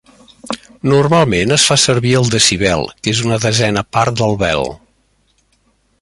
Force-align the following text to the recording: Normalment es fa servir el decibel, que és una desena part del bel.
Normalment 0.93 1.53
es 1.57 1.65
fa 1.71 1.77
servir 1.83 2.15
el 2.21 2.33
decibel, 2.37 2.89
que 3.03 3.15
és 3.17 3.23
una 3.27 3.41
desena 3.47 3.87
part 3.99 4.19
del 4.23 4.37
bel. 4.47 4.67